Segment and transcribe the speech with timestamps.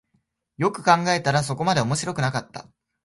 [0.57, 2.67] よく考えたらそこまで面白くなかった